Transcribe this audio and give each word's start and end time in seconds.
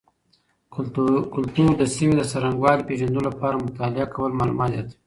کلتور 1.33 1.69
د 1.79 1.83
سیمې 1.95 2.13
د 2.17 2.21
څرنګوالي 2.31 2.85
پیژندلو 2.89 3.25
لپاره 3.29 3.63
مطالعه 3.65 4.07
کول 4.15 4.31
معلومات 4.39 4.69
زیاتوي. 4.73 4.95